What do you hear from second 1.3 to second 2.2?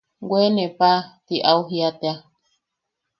au jia tea.